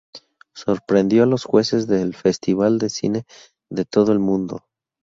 Sorprendió 0.55 1.21
a 1.21 1.25
los 1.27 1.43
jueces 1.45 1.85
del 1.85 2.15
festival 2.15 2.79
de 2.79 2.89
cine 2.89 3.25
de 3.69 3.85
todo 3.85 4.11
el 4.13 4.17
mundo. 4.17 4.63